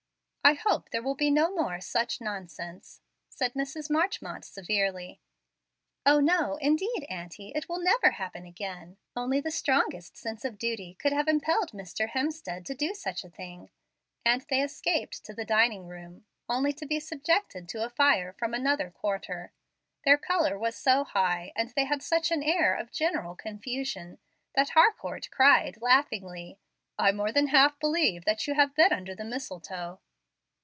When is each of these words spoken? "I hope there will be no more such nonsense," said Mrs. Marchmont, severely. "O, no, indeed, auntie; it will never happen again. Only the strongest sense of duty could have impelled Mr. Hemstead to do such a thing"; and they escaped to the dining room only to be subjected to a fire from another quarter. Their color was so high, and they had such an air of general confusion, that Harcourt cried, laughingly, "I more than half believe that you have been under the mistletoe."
"I 0.43 0.53
hope 0.55 0.89
there 0.89 1.03
will 1.03 1.15
be 1.15 1.29
no 1.29 1.51
more 1.53 1.79
such 1.79 2.19
nonsense," 2.19 2.99
said 3.29 3.53
Mrs. 3.53 3.91
Marchmont, 3.91 4.43
severely. 4.43 5.21
"O, 6.03 6.19
no, 6.19 6.55
indeed, 6.57 7.05
auntie; 7.11 7.51
it 7.53 7.69
will 7.69 7.79
never 7.79 8.09
happen 8.09 8.43
again. 8.43 8.97
Only 9.15 9.39
the 9.39 9.51
strongest 9.51 10.17
sense 10.17 10.43
of 10.43 10.57
duty 10.57 10.95
could 10.95 11.13
have 11.13 11.27
impelled 11.27 11.73
Mr. 11.73 12.09
Hemstead 12.09 12.65
to 12.65 12.73
do 12.73 12.95
such 12.95 13.23
a 13.23 13.29
thing"; 13.29 13.69
and 14.25 14.41
they 14.49 14.61
escaped 14.63 15.23
to 15.25 15.33
the 15.35 15.45
dining 15.45 15.85
room 15.85 16.25
only 16.49 16.73
to 16.73 16.87
be 16.87 16.99
subjected 16.99 17.69
to 17.69 17.85
a 17.85 17.89
fire 17.91 18.33
from 18.33 18.55
another 18.55 18.89
quarter. 18.89 19.53
Their 20.05 20.17
color 20.17 20.57
was 20.57 20.75
so 20.75 21.03
high, 21.03 21.53
and 21.55 21.69
they 21.75 21.85
had 21.85 22.01
such 22.01 22.31
an 22.31 22.41
air 22.41 22.73
of 22.73 22.91
general 22.91 23.35
confusion, 23.35 24.17
that 24.55 24.69
Harcourt 24.71 25.29
cried, 25.31 25.77
laughingly, 25.83 26.57
"I 26.97 27.11
more 27.11 27.31
than 27.31 27.49
half 27.49 27.79
believe 27.79 28.25
that 28.25 28.47
you 28.47 28.55
have 28.55 28.73
been 28.73 28.91
under 28.91 29.13
the 29.13 29.23
mistletoe." 29.23 29.99